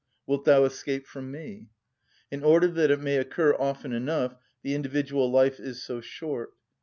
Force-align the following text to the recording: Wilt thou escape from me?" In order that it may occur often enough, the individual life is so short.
Wilt 0.25 0.45
thou 0.45 0.63
escape 0.65 1.05
from 1.05 1.29
me?" 1.29 1.67
In 2.31 2.43
order 2.43 2.67
that 2.69 2.89
it 2.89 2.99
may 2.99 3.17
occur 3.17 3.53
often 3.53 3.93
enough, 3.93 4.35
the 4.63 4.73
individual 4.73 5.29
life 5.31 5.59
is 5.59 5.83
so 5.83 6.01
short. 6.01 6.53